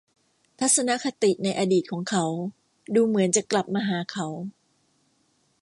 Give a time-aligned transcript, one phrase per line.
[0.59, 2.25] ทัศนคติในอดีตของเขา
[2.95, 4.27] ดูเหมือนจะกลับมาหาเขา